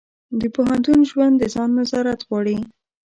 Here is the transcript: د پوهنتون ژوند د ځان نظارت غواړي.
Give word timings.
د 0.39 0.41
پوهنتون 0.55 0.99
ژوند 1.09 1.33
د 1.37 1.43
ځان 1.53 1.69
نظارت 1.79 2.19
غواړي. 2.27 2.57